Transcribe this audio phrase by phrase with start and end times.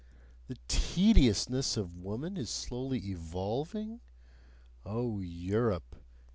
[0.47, 4.01] The tediousness of woman is slowly evolving?
[4.83, 5.95] Oh Europe!